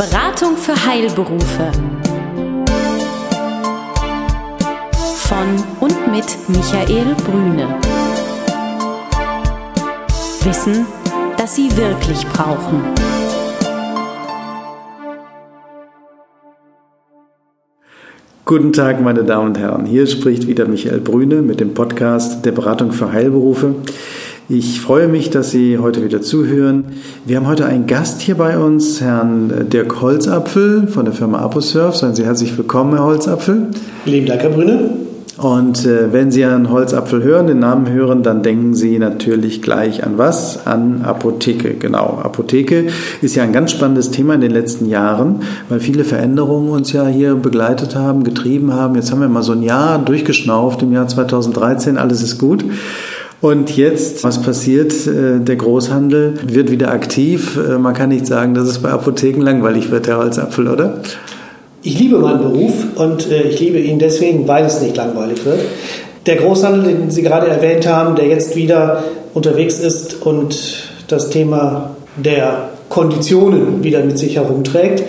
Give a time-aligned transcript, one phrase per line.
[0.00, 1.70] Beratung für Heilberufe.
[5.16, 7.68] Von und mit Michael Brüne.
[10.42, 10.86] Wissen,
[11.36, 12.80] das Sie wirklich brauchen.
[18.46, 19.84] Guten Tag, meine Damen und Herren.
[19.84, 23.74] Hier spricht wieder Michael Brüne mit dem Podcast der Beratung für Heilberufe.
[24.52, 26.86] Ich freue mich, dass Sie heute wieder zuhören.
[27.24, 31.94] Wir haben heute einen Gast hier bei uns, Herrn Dirk Holzapfel von der Firma ApoSurf.
[31.94, 33.68] Seien Sie herzlich willkommen, Herr Holzapfel.
[34.06, 34.90] Lieben Dank, Herr Brüne.
[35.38, 40.02] Und äh, wenn Sie Herrn Holzapfel hören, den Namen hören, dann denken Sie natürlich gleich
[40.02, 40.66] an was?
[40.66, 42.18] An Apotheke, genau.
[42.20, 42.88] Apotheke
[43.22, 47.06] ist ja ein ganz spannendes Thema in den letzten Jahren, weil viele Veränderungen uns ja
[47.06, 48.96] hier begleitet haben, getrieben haben.
[48.96, 52.64] Jetzt haben wir mal so ein Jahr durchgeschnauft im Jahr 2013, alles ist gut.
[53.40, 54.92] Und jetzt, was passiert?
[55.06, 57.56] Äh, der Großhandel wird wieder aktiv.
[57.56, 61.00] Äh, man kann nicht sagen, dass es bei Apotheken langweilig wird, Herr Holzapfel, oder?
[61.82, 65.60] Ich liebe meinen Beruf und äh, ich liebe ihn deswegen, weil es nicht langweilig wird.
[66.26, 71.96] Der Großhandel, den Sie gerade erwähnt haben, der jetzt wieder unterwegs ist und das Thema
[72.16, 75.02] der Konditionen wieder mit sich herumträgt.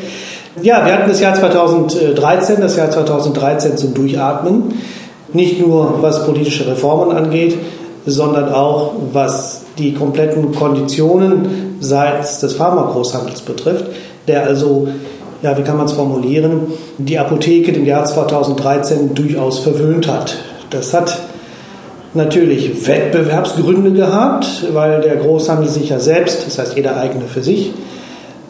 [0.62, 4.76] Ja, wir hatten das Jahr 2013, das Jahr 2013 zum Durchatmen.
[5.34, 7.58] Nicht nur was politische Reformen angeht,
[8.06, 13.86] sondern auch was die kompletten Konditionen seitens des Pharmagroßhandels betrifft,
[14.28, 14.88] der also,
[15.42, 20.36] ja, wie kann man es formulieren, die Apotheke im Jahr 2013 durchaus verwöhnt hat.
[20.70, 21.18] Das hat
[22.14, 27.74] natürlich Wettbewerbsgründe gehabt, weil der Großhandel sich ja selbst, das heißt jeder eigene für sich,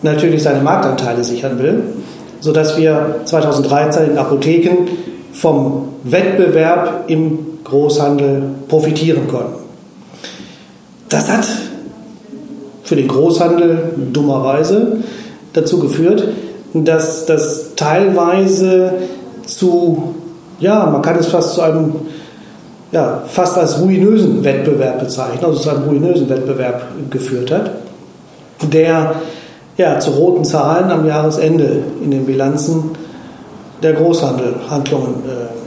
[0.02, 1.84] natürlich seine Marktanteile sichern will,
[2.40, 4.88] sodass wir 2013 in Apotheken
[5.34, 9.62] vom Wettbewerb im Großhandel profitieren konnten.
[11.10, 11.46] Das hat
[12.84, 14.98] für den Großhandel dummerweise
[15.54, 16.28] dazu geführt,
[16.74, 18.94] dass das teilweise
[19.46, 20.16] zu,
[20.60, 21.94] ja, man kann es fast zu einem,
[22.92, 27.72] ja, fast als ruinösen Wettbewerb bezeichnen, also zu einem ruinösen Wettbewerb geführt hat,
[28.72, 29.16] der
[29.78, 32.92] ja, zu roten Zahlen am Jahresende in den Bilanzen
[33.82, 35.61] der Großhandelhandlungen äh,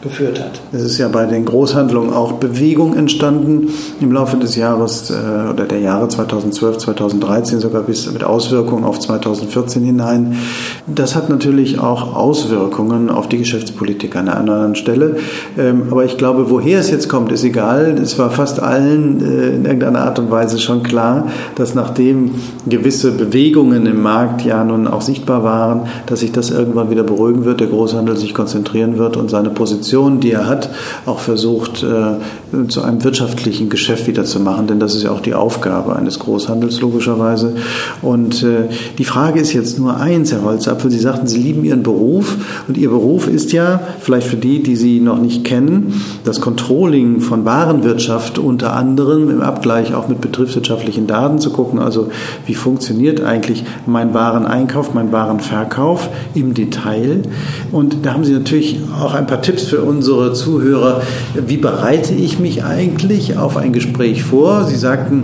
[0.00, 0.60] geführt hat.
[0.72, 3.70] Es ist ja bei den Großhandlungen auch Bewegung entstanden
[4.00, 9.00] im Laufe des Jahres äh, oder der Jahre 2012, 2013 sogar bis mit Auswirkungen auf
[9.00, 10.36] 2014 hinein.
[10.86, 15.16] Das hat natürlich auch Auswirkungen auf die Geschäftspolitik an einer anderen Stelle.
[15.58, 17.98] Ähm, aber ich glaube, woher es jetzt kommt, ist egal.
[18.00, 21.26] Es war fast allen äh, in irgendeiner Art und Weise schon klar,
[21.56, 22.36] dass nachdem
[22.68, 27.44] gewisse Bewegungen im Markt ja nun auch sichtbar waren, dass sich das irgendwann wieder beruhigen
[27.44, 30.68] wird, der Großhandel sich konzentrieren wird und seine Position Position, die er hat,
[31.06, 35.20] auch versucht, äh, zu einem wirtschaftlichen Geschäft wieder zu machen, denn das ist ja auch
[35.20, 37.54] die Aufgabe eines Großhandels logischerweise.
[38.00, 41.82] Und äh, die Frage ist jetzt nur eins, Herr Holzapfel, Sie sagten, Sie lieben Ihren
[41.82, 46.40] Beruf und Ihr Beruf ist ja, vielleicht für die, die Sie noch nicht kennen, das
[46.40, 52.08] Controlling von Warenwirtschaft unter anderem im Abgleich auch mit betriebswirtschaftlichen Daten zu gucken, also
[52.46, 57.22] wie funktioniert eigentlich mein Wareneinkauf, mein Warenverkauf im Detail.
[57.72, 61.02] Und da haben Sie natürlich auch ein paar Tipps für für unsere Zuhörer,
[61.34, 64.64] wie bereite ich mich eigentlich auf ein Gespräch vor?
[64.64, 65.22] Sie sagten,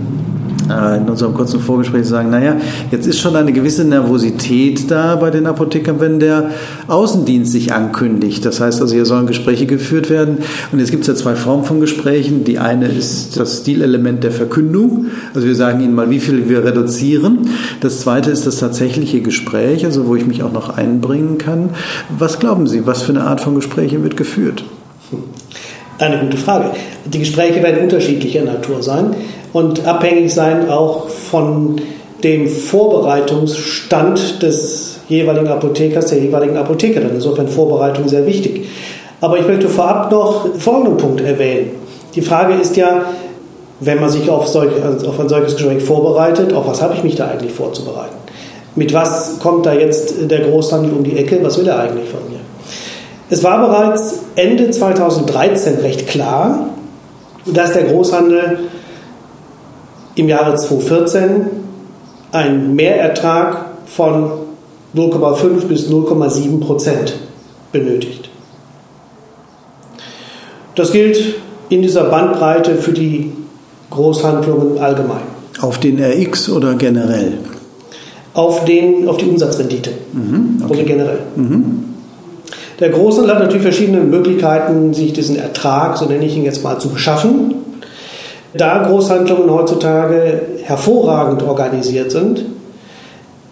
[0.65, 2.57] in unserem kurzen Vorgespräch sagen, naja,
[2.91, 6.51] jetzt ist schon eine gewisse Nervosität da bei den Apothekern, wenn der
[6.87, 8.45] Außendienst sich ankündigt.
[8.45, 10.39] Das heißt also, hier sollen Gespräche geführt werden.
[10.71, 12.43] Und jetzt gibt es ja zwei Formen von Gesprächen.
[12.43, 15.07] Die eine ist das Stilelement der Verkündung.
[15.33, 17.49] Also wir sagen ihnen mal, wie viel wir reduzieren.
[17.81, 21.69] Das zweite ist das tatsächliche Gespräch, also wo ich mich auch noch einbringen kann.
[22.17, 24.63] Was glauben Sie, was für eine Art von Gesprächen wird geführt?
[25.99, 26.71] Eine gute Frage.
[27.05, 29.15] Die Gespräche werden unterschiedlicher Natur sein
[29.55, 31.79] und abhängig sein auch von
[32.25, 37.11] dem Vorbereitungsstand des jeweiligen Apothekers, der jeweiligen Apothekerin.
[37.13, 38.67] Insofern Vorbereitung sehr wichtig.
[39.21, 41.69] Aber ich möchte vorab noch folgenden Punkt erwähnen.
[42.15, 43.03] Die Frage ist ja,
[43.79, 44.71] wenn man sich auf, solch,
[45.07, 48.17] auf ein solches Gespräch vorbereitet, auf was habe ich mich da eigentlich vorzubereiten?
[48.75, 51.39] Mit was kommt da jetzt der Großhandel um die Ecke?
[51.41, 52.39] Was will er eigentlich von mir?
[53.29, 56.71] Es war bereits Ende 2013 recht klar,
[57.45, 58.57] dass der Großhandel
[60.15, 61.47] im Jahre 2014
[62.31, 64.31] einen Mehrertrag von
[64.95, 67.15] 0,5 bis 0,7 Prozent
[67.71, 68.29] benötigt.
[70.75, 71.35] Das gilt
[71.69, 73.31] in dieser Bandbreite für die
[73.89, 75.23] Großhandlungen allgemein.
[75.61, 77.37] Auf den RX oder generell?
[78.33, 79.91] Auf, den, auf die Umsatzrendite.
[80.11, 80.73] Mhm, okay.
[80.73, 81.19] Oder generell.
[81.35, 81.85] Mhm.
[82.79, 86.77] Der Großhandel hat natürlich verschiedene Möglichkeiten, sich diesen Ertrag, so nenne ich ihn jetzt mal,
[86.77, 87.55] zu beschaffen.
[88.57, 92.45] Da Großhandlungen heutzutage hervorragend organisiert sind,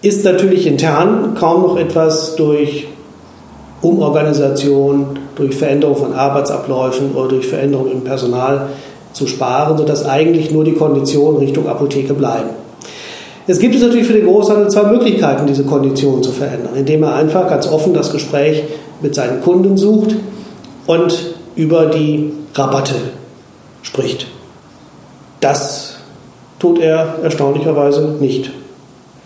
[0.01, 2.88] ist natürlich intern kaum noch etwas durch
[3.81, 8.67] Umorganisation, durch Veränderung von Arbeitsabläufen oder durch Veränderung im Personal
[9.11, 12.49] zu sparen, sodass eigentlich nur die Konditionen Richtung Apotheke bleiben.
[13.45, 17.15] Es gibt es natürlich für den Großhandel zwei Möglichkeiten, diese Konditionen zu verändern, indem er
[17.15, 18.63] einfach ganz offen das Gespräch
[19.01, 20.15] mit seinen Kunden sucht
[20.88, 22.95] und über die Rabatte
[23.81, 24.27] spricht.
[25.44, 25.95] Das
[26.57, 28.50] tut er erstaunlicherweise nicht,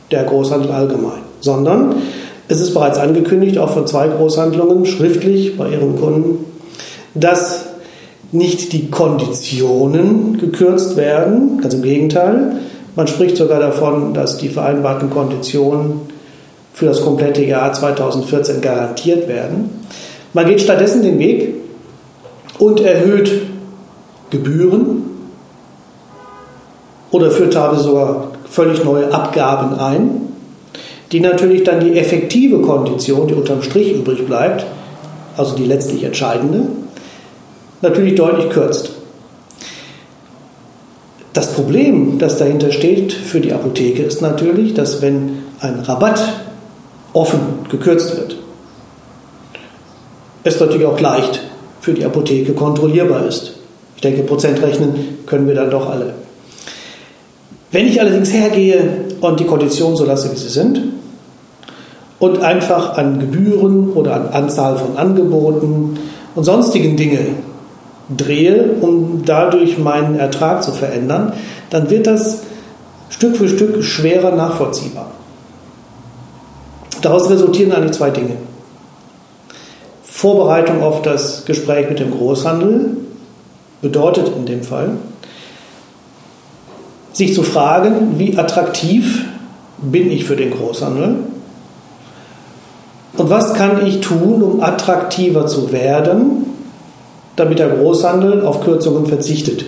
[0.10, 1.98] der Großhandel allgemein, sondern
[2.48, 6.46] es ist bereits angekündigt, auch von zwei Großhandlungen, schriftlich bei ihren Kunden,
[7.14, 7.66] dass
[8.32, 12.62] nicht die Konditionen gekürzt werden, ganz im Gegenteil.
[12.96, 16.02] Man spricht sogar davon, dass die vereinbarten Konditionen
[16.74, 19.70] für das komplette Jahr 2014 garantiert werden.
[20.34, 21.54] Man geht stattdessen den Weg
[22.58, 23.32] und erhöht
[24.32, 25.17] Gebühren
[27.12, 30.28] oder führt teilweise sogar völlig neue Abgaben ein
[31.12, 34.66] die natürlich dann die effektive Kondition, die unterm Strich übrig bleibt,
[35.38, 36.64] also die letztlich entscheidende,
[37.82, 38.92] natürlich deutlich kürzt.
[41.34, 46.22] Das Problem, das dahinter steht für die Apotheke, ist natürlich, dass wenn ein Rabatt
[47.14, 47.40] offen
[47.70, 48.38] gekürzt wird,
[50.44, 51.42] es natürlich auch leicht
[51.80, 53.54] für die Apotheke kontrollierbar ist.
[53.96, 56.14] Ich denke, Prozentrechnen können wir dann doch alle.
[57.78, 60.82] Wenn ich allerdings hergehe und die Konditionen so lasse, wie sie sind,
[62.18, 66.00] und einfach an Gebühren oder an Anzahl von Angeboten
[66.34, 67.20] und sonstigen Dinge
[68.10, 71.34] drehe, um dadurch meinen Ertrag zu verändern,
[71.70, 72.42] dann wird das
[73.10, 75.12] Stück für Stück schwerer nachvollziehbar.
[77.04, 78.38] Daraus resultieren eigentlich zwei Dinge.
[80.02, 82.98] Vorbereitung auf das Gespräch mit dem Großhandel
[83.84, 84.94] bedeutet in dem Fall,
[87.18, 89.26] sich zu fragen, wie attraktiv
[89.80, 91.16] bin ich für den Großhandel
[93.18, 96.46] und was kann ich tun, um attraktiver zu werden,
[97.36, 99.66] damit der Großhandel auf Kürzungen verzichtet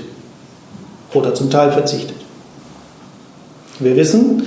[1.14, 2.18] oder zum Teil verzichtet?
[3.80, 4.44] Wir wissen,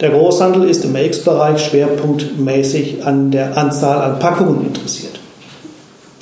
[0.00, 5.18] der Großhandel ist im MX-Bereich schwerpunktmäßig an der Anzahl an Packungen interessiert.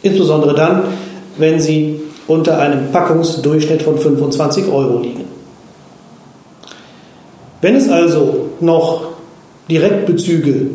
[0.03, 0.85] Insbesondere dann,
[1.37, 5.24] wenn sie unter einem Packungsdurchschnitt von 25 Euro liegen.
[7.64, 9.05] Wenn es also noch
[9.70, 10.66] Direktbezüge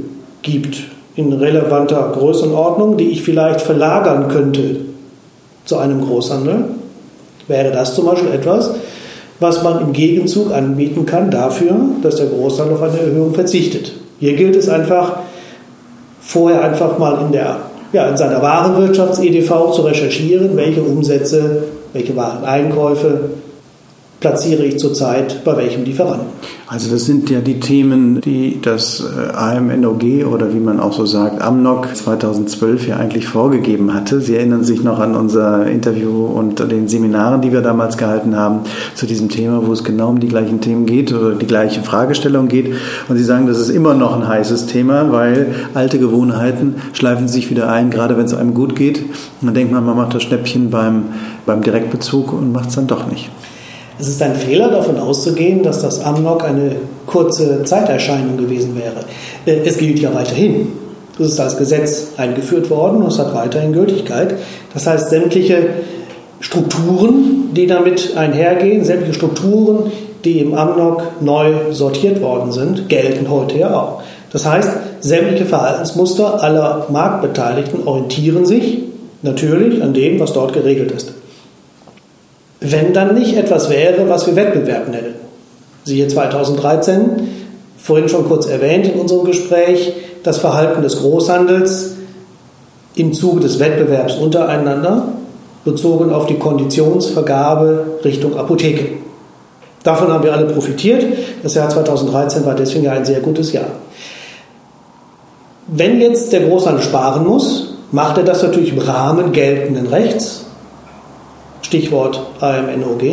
[0.42, 0.78] gibt
[1.16, 4.78] in relevanter Größenordnung, die ich vielleicht verlagern könnte
[5.66, 6.66] zu einem Großhandel,
[7.48, 8.72] wäre das zum Beispiel etwas,
[9.40, 13.92] was man im Gegenzug anbieten kann dafür, dass der Großhandel auf eine Erhöhung verzichtet.
[14.20, 15.18] Hier gilt es einfach,
[16.20, 17.58] vorher einfach mal in, der,
[17.94, 23.30] ja, in seiner Warenwirtschafts-EDV zu recherchieren, welche Umsätze, welche Wareneinkäufe
[24.20, 26.28] platziere ich zurzeit bei welchem Lieferanten.
[26.68, 31.06] Also das sind ja die Themen, die das äh, AMNOG oder wie man auch so
[31.06, 34.22] sagt, AMNOG 2012 ja eigentlich vorgegeben hatte.
[34.22, 38.60] Sie erinnern sich noch an unser Interview und den Seminaren, die wir damals gehalten haben
[38.94, 42.50] zu diesem Thema, wo es genau um die gleichen Themen geht oder die gleiche Fragestellung
[42.50, 42.76] geht.
[43.08, 47.50] Und Sie sagen, das ist immer noch ein heißes Thema, weil alte Gewohnheiten schleifen sich
[47.50, 49.00] wieder ein, gerade wenn es einem gut geht.
[49.00, 51.06] Und dann denkt man, man macht das Schnäppchen beim,
[51.48, 53.32] beim Direktbezug und macht es dann doch nicht.
[54.00, 59.04] Es ist ein Fehler, davon auszugehen, dass das Amnok eine kurze Zeiterscheinung gewesen wäre.
[59.46, 60.70] Äh, es gilt ja weiterhin.
[61.20, 64.36] Es ist als Gesetz eingeführt worden und es hat weiterhin Gültigkeit.
[64.74, 65.72] Das heißt, sämtliche
[66.40, 69.92] Strukturen, die damit einhergehen, sämtliche Strukturen,
[70.24, 74.02] die im Amnok neu sortiert worden sind, gelten heute ja auch.
[74.32, 74.70] Das heißt,
[75.02, 78.78] sämtliche Verhaltensmuster aller Marktbeteiligten orientieren sich
[79.24, 81.19] natürlich an dem, was dort geregelt ist
[82.60, 85.16] wenn dann nicht etwas wäre, was wir Wettbewerb nennen.
[85.86, 87.28] Siehe 2013,
[87.78, 91.96] vorhin schon kurz erwähnt in unserem Gespräch, das Verhalten des Großhandels
[92.96, 95.08] im Zuge des Wettbewerbs untereinander,
[95.64, 98.98] bezogen auf die Konditionsvergabe Richtung Apotheke.
[99.84, 101.06] Davon haben wir alle profitiert.
[101.42, 103.68] Das Jahr 2013 war deswegen ein sehr gutes Jahr.
[105.68, 110.46] Wenn jetzt der Großhandel sparen muss, macht er das natürlich im Rahmen geltenden Rechts
[111.70, 113.04] Stichwort AMNOG.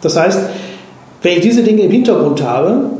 [0.00, 0.40] Das heißt,
[1.22, 2.90] wenn ich diese Dinge im Hintergrund habe,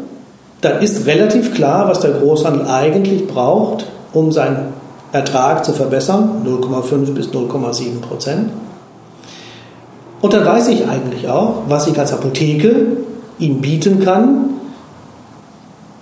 [0.61, 4.73] dann ist relativ klar, was der Großhandel eigentlich braucht, um seinen
[5.13, 8.51] Ertrag zu verbessern, 0,5 bis 0,7 Prozent.
[10.21, 12.97] Und dann weiß ich eigentlich auch, was ich als Apotheke
[13.41, 14.54] ihm bieten kann,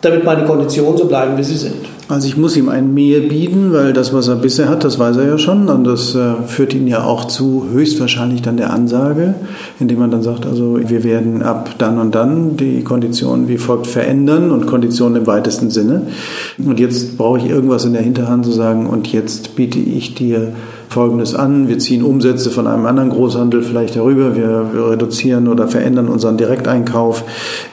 [0.02, 1.76] damit meine Konditionen so bleiben, wie sie sind.
[2.08, 5.16] Also ich muss ihm ein Mehr bieten, weil das, was er bisher hat, das weiß
[5.16, 9.34] er ja schon und das äh, führt ihn ja auch zu höchstwahrscheinlich dann der Ansage,
[9.80, 13.86] indem man dann sagt, also wir werden ab dann und dann die Konditionen wie folgt
[13.86, 16.08] verändern und Konditionen im weitesten Sinne.
[16.58, 20.52] Und jetzt brauche ich irgendwas in der Hinterhand zu sagen und jetzt biete ich dir
[20.92, 21.68] Folgendes an.
[21.68, 24.36] Wir ziehen Umsätze von einem anderen Großhandel vielleicht herüber.
[24.36, 27.24] Wir, wir reduzieren oder verändern unseren Direkteinkauf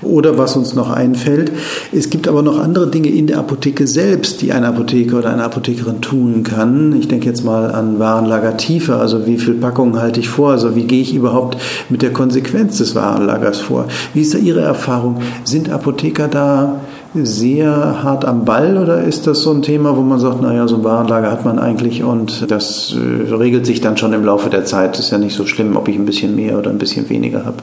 [0.01, 1.51] oder was uns noch einfällt.
[1.91, 5.43] Es gibt aber noch andere Dinge in der Apotheke selbst, die ein Apotheker oder eine
[5.43, 6.95] Apothekerin tun kann.
[6.97, 10.85] Ich denke jetzt mal an Warenlagertiefe, also wie viel Packungen halte ich vor, also wie
[10.85, 11.57] gehe ich überhaupt
[11.89, 13.89] mit der Konsequenz des Warenlagers vor.
[14.13, 15.17] Wie ist da Ihre Erfahrung?
[15.43, 16.79] Sind Apotheker da
[17.15, 20.75] sehr hart am Ball oder ist das so ein Thema, wo man sagt, naja, so
[20.75, 24.65] ein Warenlager hat man eigentlich und das äh, regelt sich dann schon im Laufe der
[24.65, 24.99] Zeit.
[24.99, 27.57] Ist ja nicht so schlimm, ob ich ein bisschen mehr oder ein bisschen weniger habe.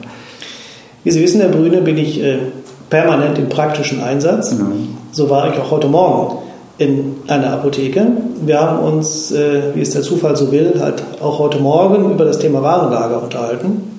[1.03, 2.39] Wie Sie wissen, Herr Brüne, bin ich äh,
[2.89, 4.53] permanent im praktischen Einsatz.
[4.53, 4.95] Mhm.
[5.11, 6.39] So war ich auch heute Morgen
[6.77, 8.05] in einer Apotheke.
[8.45, 12.25] Wir haben uns, äh, wie es der Zufall so will, halt auch heute Morgen über
[12.25, 13.96] das Thema Warenlager unterhalten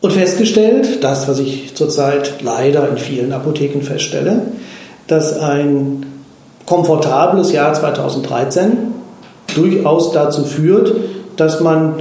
[0.00, 4.42] und festgestellt, das, was ich zurzeit leider in vielen Apotheken feststelle,
[5.06, 6.06] dass ein
[6.66, 8.76] komfortables Jahr 2013
[9.54, 10.94] durchaus dazu führt,
[11.36, 11.94] dass man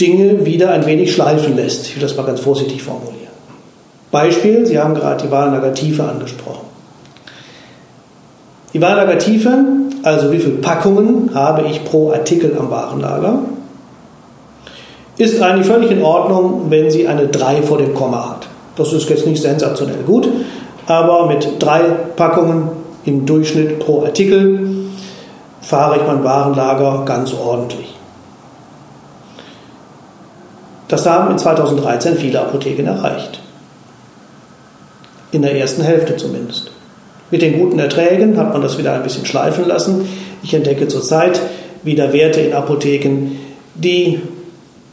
[0.00, 1.86] Dinge wieder ein wenig schleifen lässt.
[1.86, 3.16] Ich will das mal ganz vorsichtig formulieren.
[4.10, 6.66] Beispiel, Sie haben gerade die Warenlagertiefe angesprochen.
[8.72, 9.64] Die Warenlagertiefe,
[10.02, 13.40] also wie viele Packungen habe ich pro Artikel am Warenlager,
[15.18, 18.48] ist eigentlich völlig in Ordnung, wenn sie eine 3 vor dem Komma hat.
[18.76, 20.28] Das ist jetzt nicht sensationell gut,
[20.86, 21.80] aber mit drei
[22.16, 22.70] Packungen
[23.04, 24.88] im Durchschnitt pro Artikel
[25.60, 27.94] fahre ich mein Warenlager ganz ordentlich.
[30.86, 33.40] Das haben in 2013 viele Apotheken erreicht.
[35.32, 36.70] In der ersten Hälfte zumindest.
[37.30, 40.08] Mit den guten Erträgen hat man das wieder ein bisschen schleifen lassen.
[40.42, 41.40] Ich entdecke zurzeit
[41.82, 43.38] wieder Werte in Apotheken,
[43.74, 44.20] die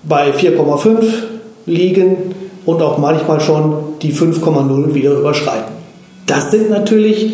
[0.07, 1.03] bei 4,5
[1.65, 2.17] liegen
[2.65, 5.73] und auch manchmal schon die 5,0 wieder überschreiten.
[6.25, 7.31] Das sind natürlich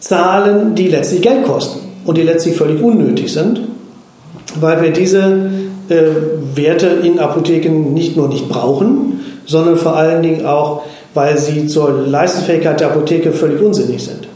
[0.00, 3.60] Zahlen, die letztlich Geld kosten und die letztlich völlig unnötig sind,
[4.60, 5.50] weil wir diese
[5.88, 6.02] äh,
[6.54, 10.82] Werte in Apotheken nicht nur nicht brauchen, sondern vor allen Dingen auch,
[11.14, 14.28] weil sie zur Leistungsfähigkeit der Apotheke völlig unsinnig sind.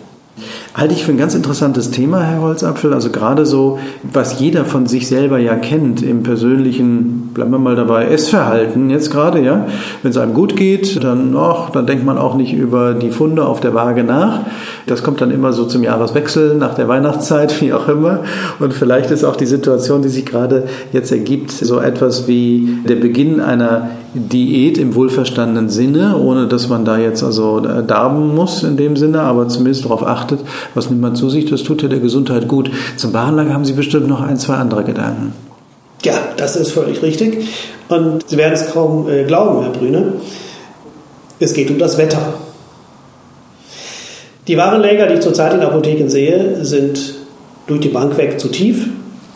[0.73, 2.95] Halte ich für ein ganz interessantes Thema, Herr Holzapfel.
[2.95, 7.75] Also gerade so, was jeder von sich selber ja kennt im persönlichen, bleiben wir mal
[7.75, 9.65] dabei, Essverhalten jetzt gerade, ja.
[10.03, 13.47] Wenn es einem gut geht, dann, ach, dann denkt man auch nicht über die Funde
[13.47, 14.41] auf der Waage nach.
[14.87, 18.21] Das kommt dann immer so zum Jahreswechsel, nach der Weihnachtszeit, wie auch immer.
[18.59, 22.97] Und vielleicht ist auch die Situation, die sich gerade jetzt ergibt, so etwas wie der
[22.97, 28.65] Beginn einer Diät im wohlverstandenen Sinne, ohne dass man da jetzt also äh, darben muss
[28.65, 30.41] in dem Sinne, aber zumindest darauf achtet,
[30.75, 32.71] was nimmt man zu sich, das tut ja der Gesundheit gut.
[32.97, 35.33] Zum Warenlager haben Sie bestimmt noch ein, zwei andere Gedanken.
[36.05, 37.47] Ja, das ist völlig richtig.
[37.89, 40.15] Und Sie werden es kaum äh, glauben, Herr Brüne.
[41.39, 42.35] Es geht um das Wetter.
[44.47, 47.15] Die Warenläger, die ich zurzeit in Apotheken sehe, sind
[47.67, 48.87] durch die Bank weg zu tief.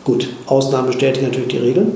[0.05, 1.87] Gut, Ausnahmen bestätigen natürlich die Regel.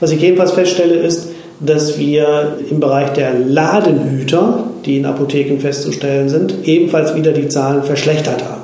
[0.00, 1.28] Was ich jedenfalls feststelle, ist,
[1.60, 7.84] dass wir im Bereich der Ladenhüter, die in Apotheken festzustellen sind, ebenfalls wieder die Zahlen
[7.84, 8.63] verschlechtert haben.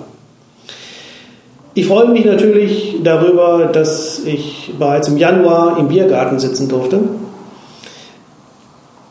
[1.75, 6.99] Ich freue mich natürlich darüber, dass ich bereits im Januar im Biergarten sitzen durfte.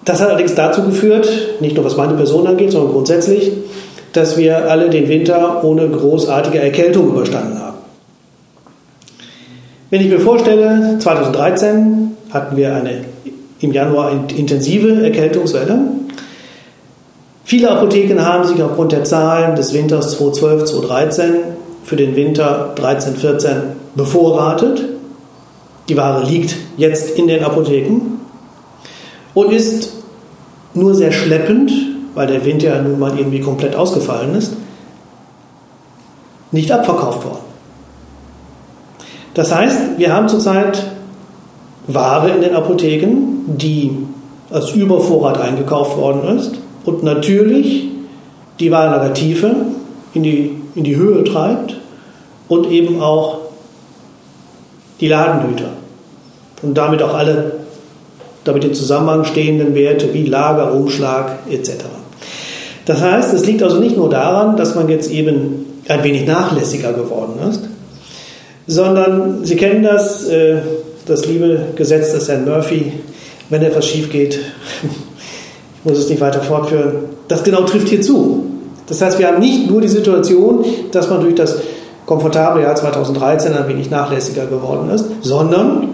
[0.04, 1.30] Das hat allerdings dazu geführt,
[1.62, 3.52] nicht nur was meine Person angeht, sondern grundsätzlich,
[4.12, 7.78] dass wir alle den Winter ohne großartige Erkältung überstanden haben.
[9.90, 13.06] Wenn ich mir vorstelle, 2013 hatten wir eine
[13.62, 15.80] im Januar intensive Erkältungswelle.
[17.46, 21.59] Viele Apotheken haben sich aufgrund der Zahlen des Winters 2012, 2013
[21.90, 23.52] für den Winter 13, 14
[23.96, 24.80] bevorratet.
[25.90, 28.20] Die Ware liegt jetzt in den Apotheken
[29.34, 29.94] und ist
[30.76, 31.72] nur sehr schleppend,
[32.14, 34.54] weil der Winter ja nun mal irgendwie komplett ausgefallen ist,
[36.52, 37.40] nicht abverkauft worden.
[39.34, 40.92] Das heißt, wir haben zurzeit
[41.88, 43.98] Ware in den Apotheken, die
[44.52, 46.52] als Übervorrat eingekauft worden ist
[46.86, 47.88] und natürlich
[48.60, 49.56] die Warenlagertiefe
[50.14, 51.76] in die, in die Höhe treibt
[52.48, 53.40] und eben auch
[55.00, 55.70] die Ladenhüter
[56.62, 57.54] und damit auch alle
[58.44, 61.72] damit im Zusammenhang stehenden Werte wie Lager, Umschlag etc.
[62.86, 66.94] Das heißt, es liegt also nicht nur daran, dass man jetzt eben ein wenig nachlässiger
[66.94, 67.62] geworden ist,
[68.68, 70.58] sondern Sie kennen das, äh,
[71.06, 72.94] das liebe Gesetz des Herrn Murphy,
[73.50, 74.40] wenn etwas schief geht,
[75.84, 78.39] muss es nicht weiter fortführen, Das genau trifft hier zu.
[78.90, 81.58] Das heißt, wir haben nicht nur die Situation, dass man durch das
[82.06, 85.90] komfortable Jahr 2013 ein wenig nachlässiger geworden ist, sondern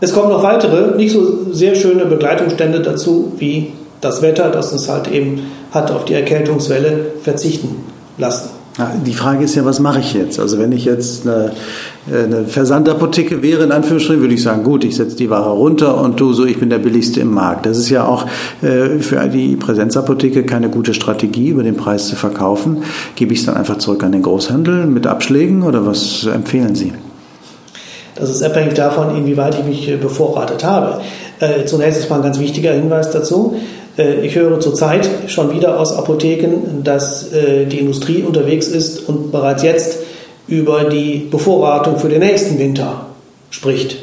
[0.00, 4.88] es kommen noch weitere, nicht so sehr schöne Begleitungsstände dazu, wie das Wetter, das uns
[4.88, 7.84] halt eben hat auf die Erkältungswelle verzichten
[8.16, 8.59] lassen.
[9.04, 10.38] Die Frage ist ja, was mache ich jetzt?
[10.38, 11.52] Also wenn ich jetzt eine,
[12.08, 16.20] eine Versandapotheke wäre, in Anführungsstrichen, würde ich sagen, gut, ich setze die Ware runter und
[16.20, 17.66] du so, ich bin der billigste im Markt.
[17.66, 18.26] Das ist ja auch
[18.62, 22.84] äh, für die Präsenzapotheke keine gute Strategie, über den Preis zu verkaufen.
[23.16, 26.92] Gebe ich es dann einfach zurück an den Großhandel mit Abschlägen oder was empfehlen Sie?
[28.14, 31.00] Das ist abhängig davon, inwieweit ich mich äh, bevorratet habe.
[31.40, 33.56] Äh, zunächst ist mal ein ganz wichtiger Hinweis dazu.
[34.00, 39.30] Äh, ich höre zurzeit schon wieder aus Apotheken, dass äh, die Industrie unterwegs ist und
[39.30, 39.98] bereits jetzt
[40.48, 43.06] über die Bevorratung für den nächsten Winter
[43.50, 43.98] spricht.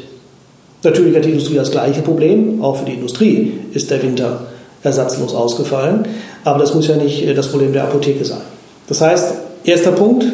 [0.82, 2.62] Natürlich hat die Industrie das gleiche Problem.
[2.62, 4.46] Auch für die Industrie ist der Winter
[4.82, 6.06] ersatzlos ausgefallen.
[6.44, 8.42] Aber das muss ja nicht äh, das Problem der Apotheke sein.
[8.86, 10.24] Das heißt, erster Punkt,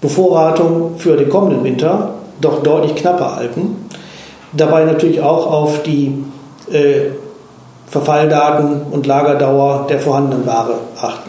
[0.00, 3.76] Bevorratung für den kommenden Winter doch deutlich knapper halten.
[4.52, 6.12] Dabei natürlich auch auf die
[6.70, 7.12] äh,
[7.92, 11.28] Verfalldaten und Lagerdauer der vorhandenen Ware achten.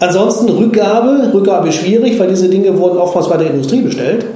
[0.00, 1.30] Ansonsten Rückgabe.
[1.32, 4.26] Rückgabe ist schwierig, weil diese Dinge wurden oftmals bei der Industrie bestellt.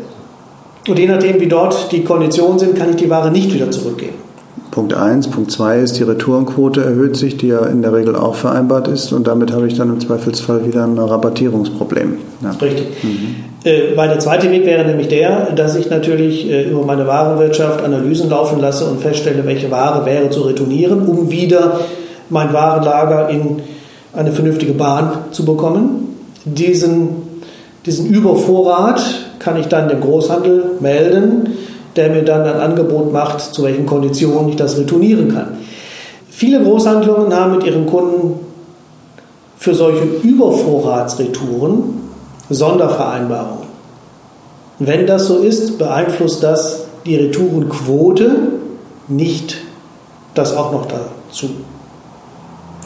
[0.88, 4.14] Und je nachdem, wie dort die Konditionen sind, kann ich die Ware nicht wieder zurückgeben.
[4.70, 5.28] Punkt 1.
[5.28, 9.12] Punkt 2 ist, die Retourenquote erhöht sich, die ja in der Regel auch vereinbart ist.
[9.12, 12.18] Und damit habe ich dann im Zweifelsfall wieder ein Rabattierungsproblem.
[12.40, 12.50] Ja.
[12.52, 13.02] Richtig.
[13.02, 13.49] Mhm.
[13.64, 17.84] Äh, weil der zweite Weg wäre nämlich der, dass ich natürlich äh, über meine Warenwirtschaft
[17.84, 21.80] Analysen laufen lasse und feststelle, welche Ware wäre zu retournieren, um wieder
[22.30, 23.62] mein Warenlager in
[24.12, 26.16] eine vernünftige Bahn zu bekommen.
[26.44, 27.08] Diesen,
[27.84, 29.02] diesen Übervorrat
[29.38, 31.48] kann ich dann dem Großhandel melden
[31.96, 35.58] der mir dann ein Angebot macht, zu welchen Konditionen ich das retournieren kann.
[36.30, 38.40] Viele Großhandlungen haben mit ihren Kunden
[39.56, 42.09] für solche Übervorratsretouren
[42.50, 43.68] Sondervereinbarungen.
[44.78, 48.30] Wenn das so ist, beeinflusst das die Retourenquote,
[49.08, 49.58] nicht
[50.34, 51.50] das auch noch dazu.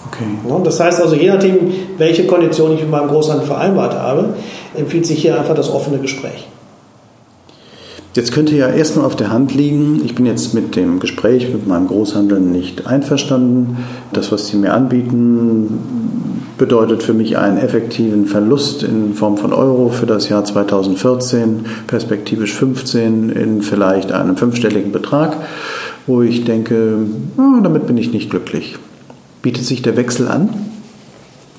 [0.09, 0.25] Okay.
[0.65, 4.35] Das heißt also, je nachdem, welche Kondition ich mit meinem Großhandel vereinbart habe,
[4.75, 6.47] empfiehlt sich hier einfach das offene Gespräch.
[8.15, 11.67] Jetzt könnte ja erstmal auf der Hand liegen, ich bin jetzt mit dem Gespräch mit
[11.67, 13.79] meinem Großhandel nicht einverstanden.
[14.13, 16.04] Das, was sie mir anbieten,
[16.59, 22.53] bedeutet für mich einen effektiven Verlust in Form von Euro für das Jahr 2014, perspektivisch
[22.53, 25.37] 15 in vielleicht einem fünfstelligen Betrag,
[26.07, 26.99] wo ich denke,
[27.37, 28.77] oh, damit bin ich nicht glücklich.
[29.43, 30.51] Bietet sich der Wechsel an?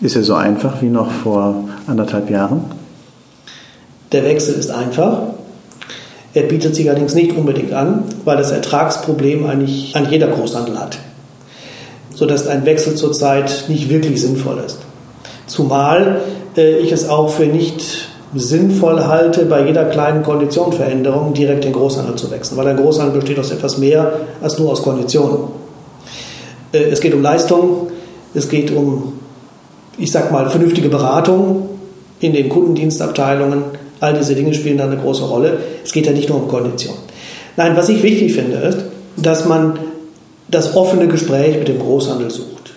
[0.01, 2.62] Ist er so einfach wie noch vor anderthalb Jahren?
[4.12, 5.21] Der Wechsel ist einfach.
[6.34, 10.97] Er bietet sich allerdings nicht unbedingt an, weil das Ertragsproblem eigentlich an jeder Großhandel hat,
[12.13, 14.84] sodass ein Wechsel zurzeit nicht wirklich sinnvoll ist.
[15.47, 16.21] Zumal
[16.58, 22.15] äh, ich es auch für nicht sinnvoll halte, bei jeder kleinen Konditionveränderung direkt den Großhandel
[22.15, 25.38] zu wechseln, weil ein Großhandel besteht aus etwas mehr als nur aus Konditionen.
[26.71, 27.91] Äh, es geht um Leistung,
[28.34, 29.13] es geht um,
[29.97, 31.69] ich sag mal, vernünftige Beratung
[32.19, 33.63] in den Kundendienstabteilungen,
[33.99, 35.58] All diese Dinge spielen da eine große Rolle.
[35.84, 36.95] Es geht ja nicht nur um Kondition.
[37.58, 38.79] Nein, was ich wichtig finde, ist,
[39.17, 39.79] dass man
[40.49, 42.73] das offene Gespräch mit dem Großhandel sucht.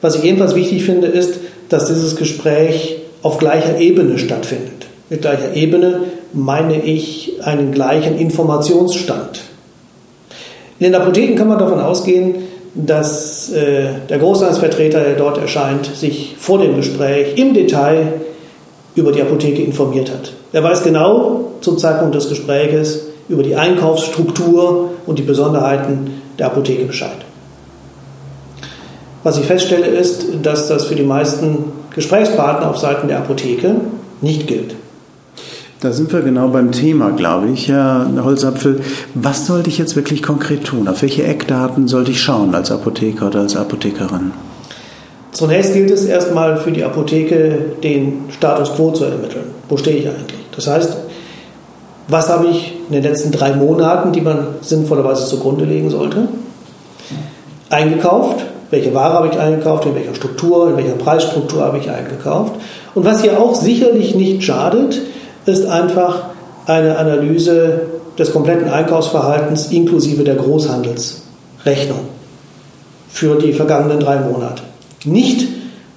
[0.00, 4.86] Was ich ebenfalls wichtig finde, ist, dass dieses Gespräch auf gleicher Ebene stattfindet.
[5.08, 6.02] Mit gleicher Ebene
[6.32, 9.40] meine ich einen gleichen Informationsstand.
[10.78, 12.34] In den Apotheken kann man davon ausgehen,
[12.74, 18.20] dass äh, der Großhandelsvertreter, der dort erscheint, sich vor dem Gespräch im Detail
[18.94, 20.32] über die Apotheke informiert hat.
[20.52, 26.84] Er weiß genau zum Zeitpunkt des Gespräches über die Einkaufsstruktur und die Besonderheiten der Apotheke
[26.84, 27.18] Bescheid.
[29.22, 33.76] Was ich feststelle ist, dass das für die meisten Gesprächspartner auf Seiten der Apotheke
[34.20, 34.74] nicht gilt.
[35.80, 38.80] Da sind wir genau beim Thema, glaube ich, Herr Holzapfel.
[39.14, 40.88] Was sollte ich jetzt wirklich konkret tun?
[40.88, 44.32] Auf welche Eckdaten sollte ich schauen als Apotheker oder als Apothekerin?
[45.32, 49.44] Zunächst gilt es erstmal für die Apotheke, den Status quo zu ermitteln.
[49.68, 50.40] Wo stehe ich eigentlich?
[50.54, 50.96] Das heißt,
[52.08, 56.28] was habe ich in den letzten drei Monaten, die man sinnvollerweise zugrunde legen sollte,
[57.70, 58.44] eingekauft?
[58.70, 59.86] Welche Ware habe ich eingekauft?
[59.86, 62.54] In welcher Struktur, in welcher Preisstruktur habe ich eingekauft?
[62.94, 65.00] Und was hier auch sicherlich nicht schadet,
[65.46, 66.24] ist einfach
[66.66, 67.82] eine Analyse
[68.16, 72.00] des kompletten Einkaufsverhaltens inklusive der Großhandelsrechnung
[73.08, 74.62] für die vergangenen drei Monate.
[75.04, 75.48] Nicht,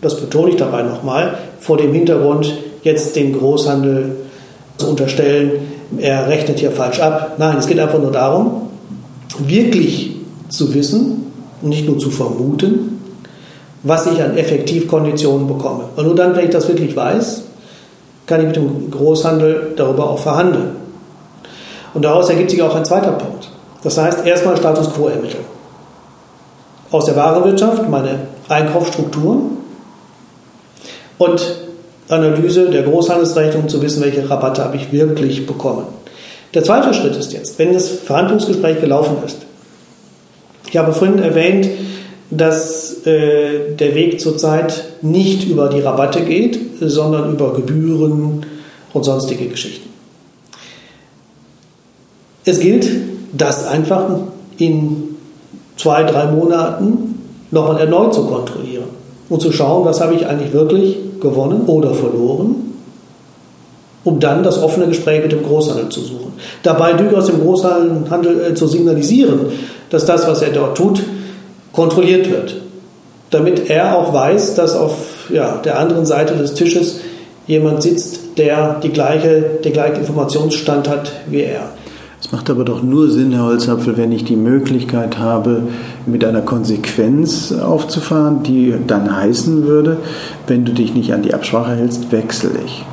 [0.01, 4.15] das betone ich dabei nochmal, vor dem Hintergrund jetzt den Großhandel
[4.77, 5.51] zu unterstellen,
[5.97, 7.36] er rechnet hier falsch ab.
[7.38, 8.69] Nein, es geht einfach nur darum,
[9.38, 10.15] wirklich
[10.49, 11.22] zu wissen
[11.63, 13.02] nicht nur zu vermuten,
[13.84, 15.86] was ich an Effektivkonditionen bekomme.
[15.95, 17.43] Und nur dann, wenn ich das wirklich weiß,
[18.26, 20.78] kann ich mit dem Großhandel darüber auch verhandeln.
[21.93, 23.49] Und daraus ergibt sich auch ein zweiter Punkt.
[23.84, 25.43] Das heißt, erstmal Status quo ermitteln.
[26.91, 29.58] Aus der Warenwirtschaft meine Einkaufsstrukturen
[31.17, 31.60] und
[32.10, 35.86] Analyse der Großhandelsrechnung, um zu wissen, welche Rabatte habe ich wirklich bekommen.
[36.54, 39.39] Der zweite Schritt ist jetzt, wenn das Verhandlungsgespräch gelaufen ist.
[40.73, 41.69] Ich habe vorhin erwähnt,
[42.31, 48.43] dass äh, der Weg zurzeit nicht über die Rabatte geht, sondern über Gebühren
[48.91, 49.88] und sonstige Geschichten.
[52.43, 52.89] Es gilt,
[53.33, 54.17] das einfach
[54.57, 55.15] in
[55.77, 57.19] zwei, drei Monaten
[57.51, 58.86] nochmal erneut zu kontrollieren
[59.29, 62.55] und zu schauen, was habe ich eigentlich wirklich gewonnen oder verloren,
[64.03, 66.33] um dann das offene Gespräch mit dem Großhandel zu suchen.
[66.63, 69.39] Dabei durchaus dem Großhandel äh, zu signalisieren,
[69.93, 71.03] dass das, was er dort tut,
[71.71, 72.56] kontrolliert wird.
[73.29, 76.99] Damit er auch weiß, dass auf ja, der anderen Seite des Tisches
[77.45, 81.69] jemand sitzt, der die gleiche, den gleichen Informationsstand hat wie er.
[82.19, 85.63] Es macht aber doch nur Sinn, Herr Holzapfel, wenn ich die Möglichkeit habe,
[86.08, 89.97] mit einer Konsequenz aufzufahren, die dann heißen würde,
[90.47, 92.84] wenn du dich nicht an die Absprache hältst, wechsle ich.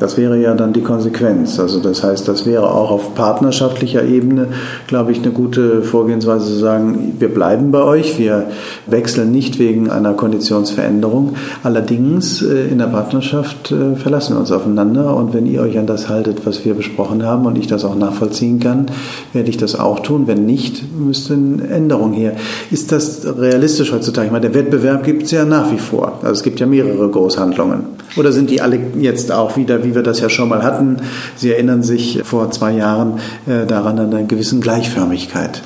[0.00, 1.58] Das wäre ja dann die Konsequenz.
[1.60, 4.48] Also das heißt, das wäre auch auf partnerschaftlicher Ebene,
[4.86, 8.46] glaube ich, eine gute Vorgehensweise zu sagen, wir bleiben bei euch, wir
[8.86, 11.34] wechseln nicht wegen einer Konditionsveränderung.
[11.62, 15.86] Allerdings äh, in der Partnerschaft äh, verlassen wir uns aufeinander und wenn ihr euch an
[15.86, 18.86] das haltet, was wir besprochen haben und ich das auch nachvollziehen kann,
[19.32, 20.26] werde ich das auch tun.
[20.26, 22.32] Wenn nicht, müsste eine Änderung her.
[22.70, 24.26] Ist das realistisch heutzutage?
[24.26, 26.18] Ich meine, der Wettbewerb gibt es ja nach wie vor.
[26.22, 27.94] Also es gibt ja mehrere Großhandlungen.
[28.16, 30.96] Oder sind die alle jetzt auch wieder wie wir das ja schon mal hatten.
[31.36, 35.62] Sie erinnern sich vor zwei Jahren äh, daran an einer gewissen Gleichförmigkeit.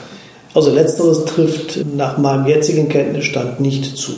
[0.55, 4.13] Also letzteres trifft nach meinem jetzigen Kenntnisstand nicht zu.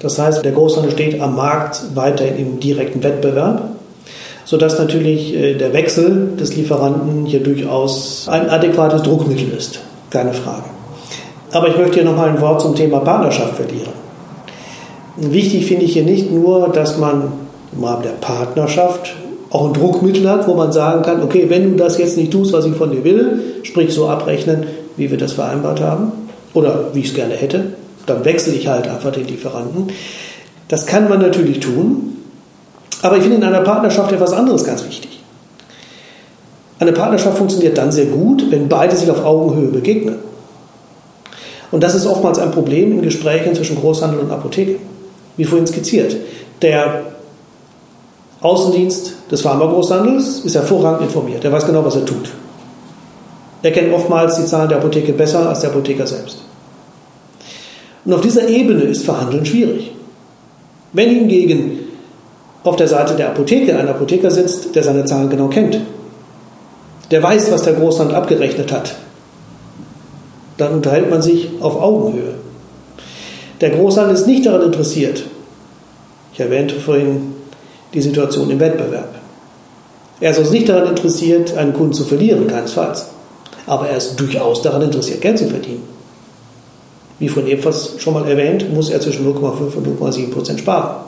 [0.00, 3.62] Das heißt, der Großhandel steht am Markt weiterhin im direkten Wettbewerb,
[4.44, 9.80] sodass natürlich äh, der Wechsel des Lieferanten hier durchaus ein adäquates Druckmittel ist.
[10.10, 10.64] Keine Frage.
[11.52, 13.92] Aber ich möchte hier nochmal ein Wort zum Thema Partnerschaft verlieren.
[15.16, 17.32] Wichtig finde ich hier nicht nur, dass man
[17.76, 19.14] im Rahmen der Partnerschaft
[19.54, 22.52] auch ein Druckmittel hat, wo man sagen kann, okay, wenn du das jetzt nicht tust,
[22.52, 26.10] was ich von dir will, sprich so abrechnen, wie wir das vereinbart haben
[26.54, 27.66] oder wie ich es gerne hätte,
[28.04, 29.92] dann wechsle ich halt einfach den Lieferanten.
[30.66, 32.16] Das kann man natürlich tun,
[33.00, 35.20] aber ich finde in einer Partnerschaft etwas anderes ganz wichtig.
[36.80, 40.16] Eine Partnerschaft funktioniert dann sehr gut, wenn beide sich auf Augenhöhe begegnen.
[41.70, 44.80] Und das ist oftmals ein Problem in Gesprächen zwischen Großhandel und Apotheke,
[45.36, 46.16] wie vorhin skizziert.
[46.60, 47.13] Der
[48.44, 51.42] Außendienst des Pharmagroßhandels ist hervorragend informiert.
[51.44, 52.28] Er weiß genau, was er tut.
[53.62, 56.42] Er kennt oftmals die Zahlen der Apotheke besser als der Apotheker selbst.
[58.04, 59.92] Und auf dieser Ebene ist Verhandeln schwierig.
[60.92, 61.78] Wenn hingegen
[62.64, 65.80] auf der Seite der Apotheke ein Apotheker sitzt, der seine Zahlen genau kennt,
[67.10, 68.94] der weiß, was der Großhandel abgerechnet hat,
[70.58, 72.34] dann unterhält man sich auf Augenhöhe.
[73.62, 75.24] Der Großhandel ist nicht daran interessiert,
[76.34, 77.33] ich erwähnte vorhin
[77.94, 79.14] die Situation im Wettbewerb.
[80.20, 83.06] Er ist uns nicht daran interessiert, einen Kunden zu verlieren, keinesfalls.
[83.66, 85.82] Aber er ist durchaus daran interessiert, Geld zu verdienen.
[87.18, 91.04] Wie vorhin ebenfalls schon mal erwähnt, muss er zwischen 0,5 und 0,7 Prozent sparen.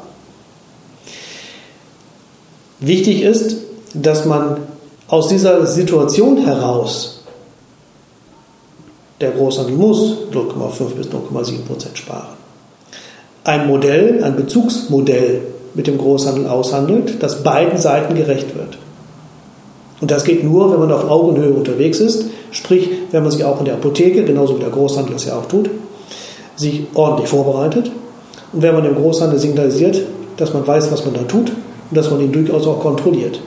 [2.78, 3.56] Wichtig ist,
[3.94, 4.58] dass man
[5.08, 7.22] aus dieser Situation heraus,
[9.20, 12.36] der Großhandel muss 0,5 bis 0,7 Prozent sparen,
[13.44, 15.42] ein Modell, ein Bezugsmodell
[15.76, 18.78] mit dem Großhandel aushandelt, das beiden Seiten gerecht wird.
[20.00, 23.58] Und das geht nur, wenn man auf Augenhöhe unterwegs ist, sprich, wenn man sich auch
[23.60, 25.70] in der Apotheke, genauso wie der Großhandel das ja auch tut,
[26.56, 27.90] sich ordentlich vorbereitet
[28.52, 30.00] und wenn man dem Großhandel signalisiert,
[30.36, 33.40] dass man weiß, was man da tut und dass man ihn durchaus auch kontrolliert.